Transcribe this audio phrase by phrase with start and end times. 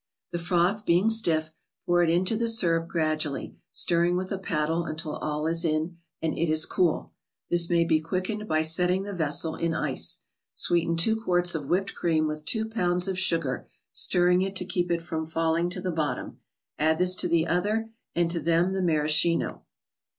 [0.31, 1.51] The froth being stiff,
[1.85, 6.35] pour it into the syrup gradually, stirring with a paddle until all is in, and
[6.35, 7.13] it is cool.
[7.51, 10.21] This may be quickened by setting the vessel in ice.
[10.55, 14.89] Sweeten two quarts of whipped cream with two pounds of sugar, stirring it to keep
[14.89, 16.39] it from falling to the bottom.
[16.79, 19.65] Add this to the other, and to them the Maraschino.